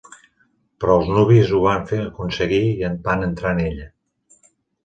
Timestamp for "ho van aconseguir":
1.57-2.63